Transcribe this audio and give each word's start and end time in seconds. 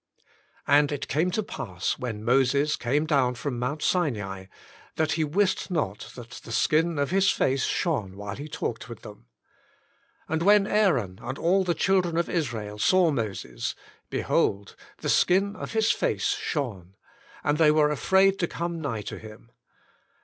And 0.65 0.91
it 0.91 1.07
came 1.07 1.29
to 1.29 1.43
pass 1.43 1.99
when 1.99 2.23
Moses 2.25 2.75
came 2.75 3.05
down 3.05 3.35
from 3.35 3.59
Mount 3.59 3.83
Sinai, 3.83 4.45
that 4.95 5.11
he 5.11 5.23
wist 5.23 5.69
not 5.69 6.11
that 6.15 6.31
the 6.43 6.51
skin 6.51 6.97
of 6.97 7.11
his 7.11 7.29
face 7.29 7.65
shone 7.65 8.17
while 8.17 8.35
he 8.35 8.47
talked 8.47 8.89
with 8.89 9.03
them. 9.03 9.27
And 10.27 10.41
when 10.41 10.65
Aaron 10.65 11.19
and 11.21 11.37
all 11.37 11.63
the 11.63 11.75
children 11.75 12.17
of 12.17 12.29
Israel 12.29 12.79
saw 12.79 13.11
Moses, 13.11 13.75
behold, 14.09 14.75
the 15.01 15.07
skin 15.09 15.55
of 15.55 15.73
his 15.73 15.91
face 15.91 16.29
shone; 16.29 16.95
and 17.43 17.59
they 17.59 17.69
were 17.69 17.91
afraid 17.91 18.39
to 18.39 18.47
come 18.47 18.81
nigh 18.81 19.03
to 19.03 19.19
him. 19.19 19.51